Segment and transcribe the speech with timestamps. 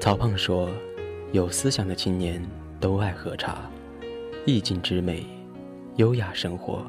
[0.00, 0.70] 曹胖说
[1.32, 2.40] ：“有思想的青年
[2.80, 3.68] 都爱喝茶，
[4.46, 5.26] 意境之美，
[5.96, 6.86] 优雅生活。”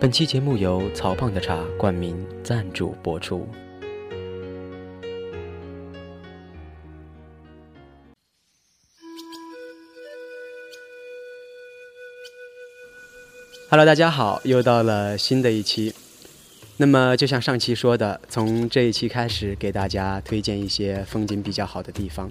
[0.00, 3.48] 本期节目由曹胖的茶冠名赞助播出。
[13.70, 15.94] Hello，大家好，又到了新的一期。
[16.80, 22.30] 那么，就像上期说的，从这一期开始，给大家推荐一些风景比较好的地方。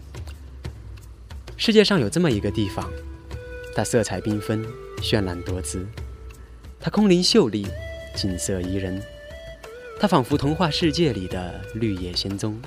[1.57, 2.89] 世界上有这么一个地方，
[3.75, 4.65] 它色彩缤纷，
[5.01, 5.79] 绚烂多姿；
[6.79, 7.67] 它空灵秀丽，
[8.15, 9.01] 景色宜人；
[9.99, 12.57] 它仿佛童话世界里的绿野仙踪，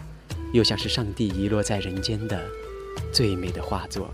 [0.53, 2.45] 又像是上帝遗落在人间的
[3.11, 4.13] 最美的画作。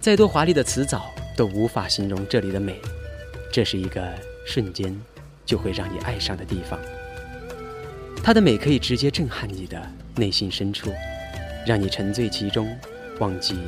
[0.00, 2.80] 再多华丽的词藻都无法形容这里的美。
[3.52, 4.12] 这是一个
[4.44, 5.00] 瞬间。
[5.46, 6.78] 就会让你爱上的地方，
[8.22, 9.80] 它的美可以直接震撼你的
[10.16, 10.92] 内心深处，
[11.66, 12.74] 让你沉醉其中，
[13.18, 13.58] 忘记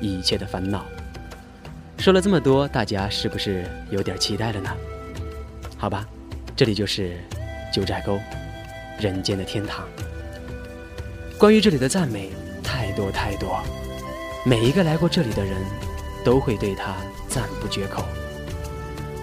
[0.00, 0.84] 一切的烦恼。
[1.98, 4.70] 说了这么多，大家是不是有点期待了呢？
[5.76, 6.06] 好吧，
[6.54, 7.18] 这里就是
[7.72, 8.20] 九寨沟，
[9.00, 9.86] 人间的天堂。
[11.38, 12.30] 关于这里的赞美
[12.62, 13.60] 太多太多，
[14.44, 15.54] 每一个来过这里的人，
[16.24, 16.94] 都会对他
[17.28, 18.04] 赞不绝口，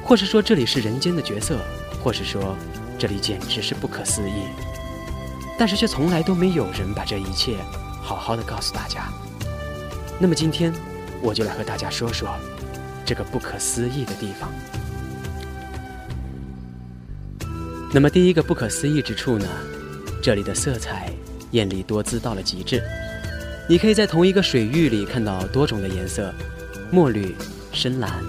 [0.03, 1.57] 或是说这里是人间的角色。
[2.03, 2.57] 或是说，
[2.99, 4.43] 这里简直是不可思议，
[5.57, 7.55] 但是却从来都没有人把这一切
[8.01, 9.07] 好好的告诉大家。
[10.19, 10.73] 那么今天，
[11.21, 12.27] 我就来和大家说说
[13.05, 14.51] 这个不可思议的地方。
[17.93, 19.47] 那么第一个不可思议之处呢，
[20.21, 21.09] 这里的色彩
[21.51, 22.83] 艳丽多姿到了极致，
[23.69, 26.33] 你可以在同一个水域里看到多种的颜色：
[26.91, 27.33] 墨绿、
[27.71, 28.21] 深蓝、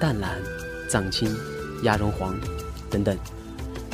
[0.00, 0.40] 淡蓝、
[0.88, 1.32] 藏青、
[1.84, 2.34] 鸭绒黄。
[2.92, 3.16] 等等，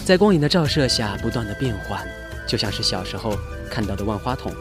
[0.05, 2.05] 在光影的照射下不断的变换，
[2.47, 3.39] 就像是小时候
[3.71, 4.53] 看到的万花筒，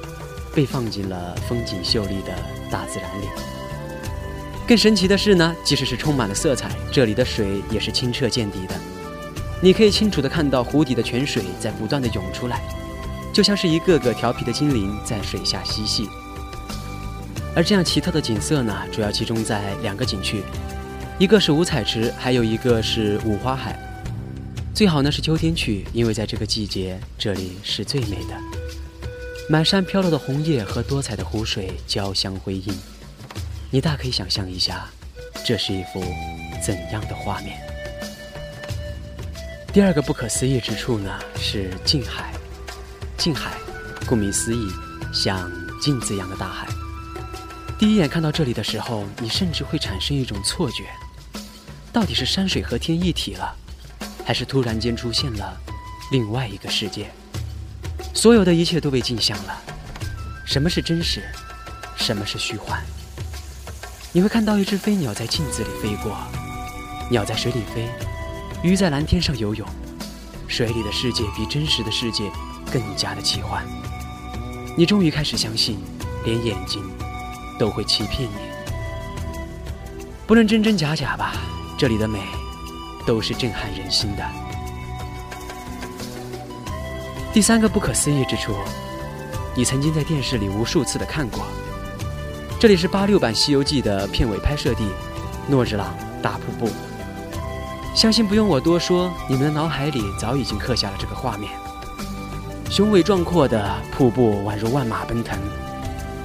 [0.53, 2.31] 被放进了风景秀丽的
[2.71, 3.25] 大自然里。
[4.67, 8.75] 更神奇的是呢，即使是充满了色彩，这里的水也是清澈见底的。
[9.59, 12.61] 你可以清楚的看到湖底的泉水在不断的涌出来，
[13.33, 16.07] 就像是一个个调皮的精灵在水下嬉戏。
[17.55, 20.43] 而这样奇特的景色呢，主要集中在两个景区，
[21.17, 23.79] 一个是五彩池，还有一个是五花海。
[24.77, 28.39] 最好呢是秋天去，因为在这个季节，这里是最美的。
[29.49, 32.79] 满山飘落的红叶和多彩的湖水交相辉映，
[33.71, 34.87] 你大可以想象一下，
[35.43, 36.03] 这是一幅
[36.63, 37.59] 怎样的画面。
[39.73, 42.31] 第二个不可思议之处呢是镜海，
[43.17, 43.57] 镜海，
[44.05, 44.69] 顾名思义，
[45.11, 45.51] 像
[45.81, 46.67] 镜子一样的大海。
[47.79, 50.83] 第一眼看到这里的时候，你甚至会产生一种错觉，
[51.91, 53.55] 到底是山水和天一体了？
[54.27, 55.57] 还是突然间出现了
[56.11, 57.09] 另外一个世界，
[58.13, 59.57] 所有的一切都被镜像了。
[60.45, 61.23] 什么是真实？
[61.95, 62.83] 什么是虚幻？
[64.11, 66.17] 你会看到一只飞鸟在镜子里飞过，
[67.09, 67.87] 鸟在水里飞，
[68.61, 69.65] 鱼在蓝天上游泳。
[70.45, 72.29] 水里的世界比真实的世界
[72.69, 73.65] 更加的奇幻。
[74.77, 75.79] 你终于开始相信，
[76.25, 76.83] 连眼睛
[77.57, 78.35] 都会欺骗你。
[80.27, 81.31] 不论真真假假吧，
[81.77, 82.19] 这里的美。
[83.07, 84.23] 都是震撼人心的。
[87.33, 88.53] 第三个不可思议之处，
[89.55, 91.45] 你曾经在电视里无数次的看过。
[92.59, 94.83] 这里是八六版《西游记》的片尾拍摄地——
[95.47, 96.69] 诺日朗大瀑布。
[97.95, 101.51] 相信不用我多说，你们的脑海里早已经刻下了这个画面：
[102.69, 105.39] 雄伟壮阔的瀑布宛如万马奔腾，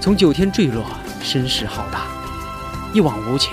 [0.00, 0.84] 从九天坠落，
[1.22, 2.06] 声势浩大，
[2.92, 3.52] 一往无前。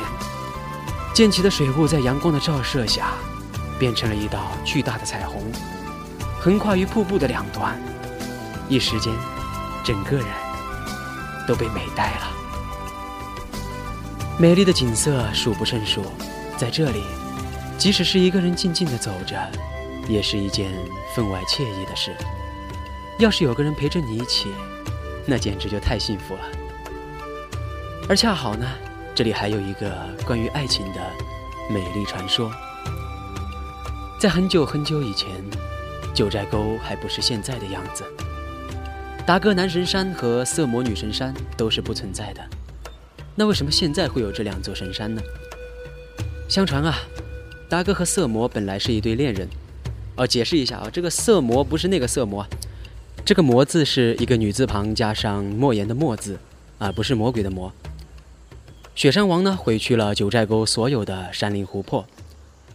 [1.19, 3.11] 溅起的水雾在阳光的照射下，
[3.77, 5.43] 变成了一道巨大的彩虹，
[6.39, 7.77] 横跨于瀑布的两端。
[8.69, 9.13] 一时间，
[9.83, 10.25] 整个人
[11.45, 12.31] 都被美呆了。
[14.37, 16.05] 美丽的景色数不胜数，
[16.55, 17.03] 在这里，
[17.77, 19.35] 即使是一个人静静的走着，
[20.07, 20.71] 也是一件
[21.13, 22.15] 分外惬意的事。
[23.17, 24.47] 要是有个人陪着你一起，
[25.25, 26.41] 那简直就太幸福了。
[28.07, 28.65] 而恰好呢。
[29.19, 29.91] 这里还有一个
[30.25, 31.01] 关于爱情的
[31.69, 32.49] 美丽传说。
[34.17, 35.29] 在很久很久以前，
[36.15, 38.05] 九寨沟还不是现在的样子。
[39.25, 42.41] 达哥男神山和色魔女神山都是不存在的。
[43.35, 45.21] 那为什么现在会有这两座神山呢？
[46.47, 46.95] 相传啊，
[47.67, 49.49] 达哥和色魔本来是一对恋人。
[50.15, 52.47] 哦，解释一下啊，这个色魔不是那个色魔，
[53.25, 56.39] 这个魔字是一个女字旁加上莫言的莫字，
[56.77, 57.69] 啊，不是魔鬼的魔。
[58.99, 62.05] 雪山王呢，毁去了九寨沟所有的山林湖泊，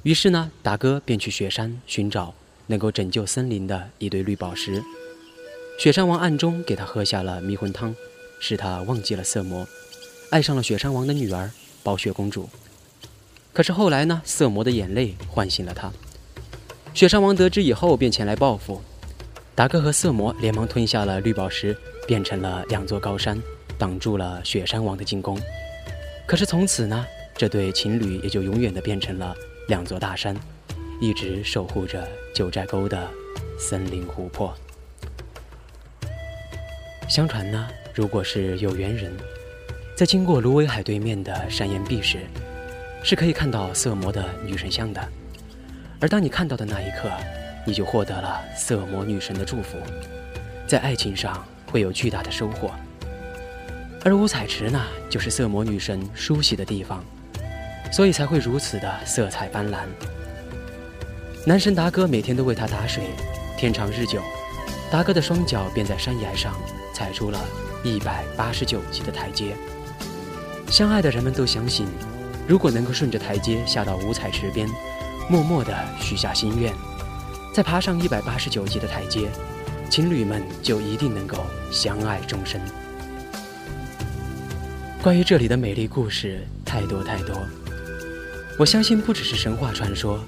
[0.05, 2.33] 于是呢，达哥便去雪山寻找
[2.67, 4.83] 能够拯救森林的一堆绿宝石。
[5.79, 7.95] 雪山王暗中给他喝下了迷魂汤，
[8.41, 9.69] 使他忘记了色魔，
[10.31, 11.51] 爱上了雪山王的女儿
[11.83, 12.49] 暴雪公主。
[13.53, 14.23] 可是后来呢？
[14.25, 15.93] 色魔的眼泪唤醒了他。
[16.95, 18.81] 雪山王得知以后，便前来报复。
[19.55, 21.77] 达哥和色魔连忙吞下了绿宝石，
[22.07, 23.39] 变成了两座高山，
[23.77, 25.39] 挡住了雪山王的进攻。
[26.27, 27.07] 可是从此呢，
[27.37, 29.35] 这对情侣也就永远的变成了
[29.69, 30.35] 两座大山，
[31.01, 33.09] 一直守护着九寨沟的
[33.59, 34.55] 森林湖泊。
[37.09, 39.13] 相传呢，如果是有缘人，
[39.95, 42.21] 在经过芦苇海对面的山岩壁时，
[43.03, 45.09] 是可以看到色魔的女神像的。
[46.01, 47.11] 而当你看到的那一刻，
[47.67, 49.77] 你就获得了色魔女神的祝福，
[50.67, 52.71] 在爱情上会有巨大的收获。
[54.05, 57.03] 而五彩池呢，就是色魔女神梳洗的地方，
[57.91, 59.79] 所以才会如此的色彩斑斓。
[61.47, 63.05] 男神达哥每天都为她打水，
[63.57, 64.21] 天长日久，
[64.91, 66.55] 达哥的双脚便在山崖上。
[66.95, 67.45] 踩出了
[67.83, 69.57] 一百八十九级的台阶。
[70.69, 71.89] 相爱的人们都相信，
[72.47, 74.69] 如果能够顺着台阶下到五彩池边，
[75.29, 76.73] 默默地许下心愿，
[77.53, 79.29] 再爬上一百八十九级的台阶，
[79.91, 81.39] 情侣们就一定能够
[81.73, 82.61] 相爱终身。
[85.05, 87.37] 关于这里的美丽故事太多太多，
[88.59, 90.19] 我相信不只是神话传说，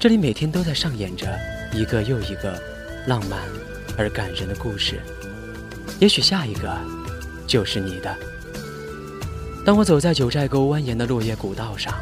[0.00, 1.32] 这里每天都在上演着
[1.72, 2.60] 一个又一个
[3.06, 3.38] 浪漫
[3.96, 5.00] 而感人的故事。
[6.00, 6.76] 也许下一个
[7.46, 8.12] 就是你的。
[9.64, 11.94] 当我走在九寨沟蜿蜒的落叶古道上，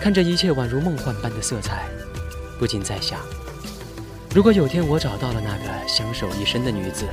[0.00, 1.84] 看着一切宛如梦幻般的色彩，
[2.58, 3.20] 不禁在想：
[4.34, 7.04] 如果有天我找到了那个相守一生的女子，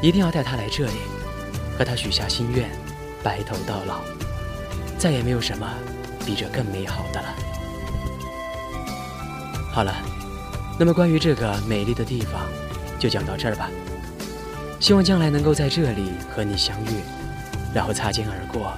[0.00, 0.92] 一定要带她来这里，
[1.76, 2.70] 和她许下心愿，
[3.22, 4.00] 白头到老，
[4.98, 5.68] 再也没有什么
[6.24, 7.28] 比这更美好的了。
[9.72, 9.94] 好了，
[10.78, 12.42] 那么关于这个美丽的地方，
[12.98, 13.70] 就讲到这儿吧。
[14.78, 17.00] 希望将来能够在这里和你相遇，
[17.74, 18.72] 然后擦肩而过，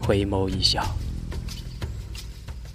[0.00, 0.84] 回眸一笑。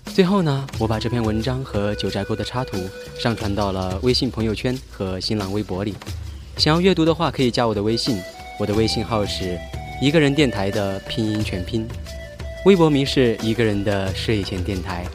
[0.06, 2.78] 最后呢，我把这篇文章和九寨沟的插图
[3.20, 5.96] 上传到了微信朋友圈和新浪微博里。
[6.58, 8.22] 想要阅读的话，可以加我的微信，
[8.60, 9.58] 我的微信号是
[10.02, 11.88] 一个人电台的拼音全拼，
[12.66, 15.06] 微博名是一个人的睡前电台。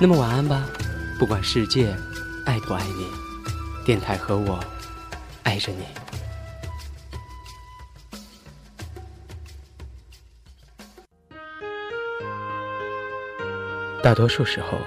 [0.00, 0.66] 那么晚安吧，
[1.18, 1.94] 不管世界
[2.44, 3.06] 爱不爱你，
[3.84, 4.58] 电台和我
[5.44, 5.84] 爱着你。
[14.02, 14.78] 大多数时候，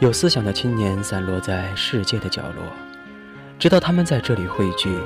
[0.00, 2.64] 有思想的青年散落在世界的角落，
[3.58, 4.98] 直到他们在这里汇聚。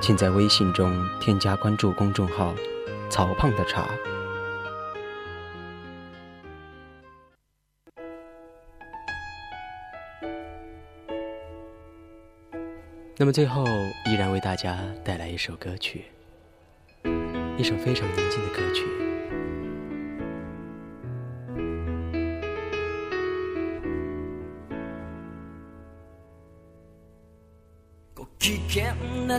[0.00, 2.54] 请在微信中添加关注公众号
[3.10, 3.86] “曹胖的茶”。
[13.20, 13.64] 那么最后，
[14.06, 16.04] 依然为大家带来一首歌曲，
[17.56, 19.07] 一首非常宁静的歌曲。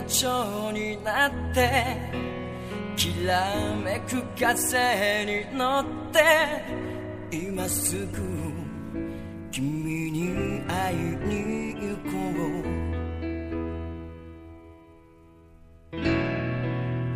[0.00, 1.96] な蝶になって
[2.96, 8.18] きらめく風に乗って今すぐ
[9.50, 12.70] 君に会いに行こう。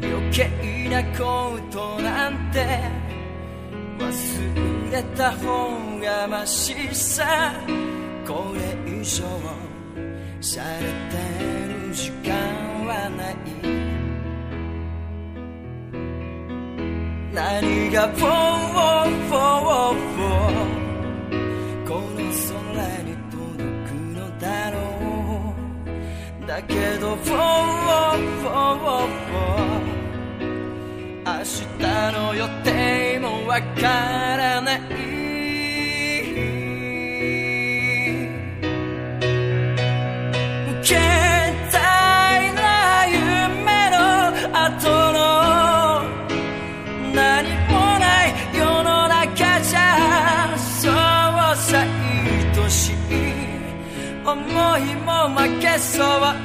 [0.02, 2.58] 余計なことなんて
[3.98, 7.52] 忘れた方がましさ。
[8.26, 9.22] これ以上
[10.40, 11.24] されて
[11.88, 13.34] る時間はない
[17.34, 18.30] 何がフォー
[18.70, 20.74] フォーフォー
[21.86, 24.76] この空に届くのだろ
[26.42, 26.46] う。
[26.46, 27.38] だけどフォー
[28.40, 29.84] フォーフォー
[31.24, 31.30] 明
[31.78, 33.82] 日の予定もわか
[34.36, 35.13] らない。
[55.23, 56.42] 思いも負けそう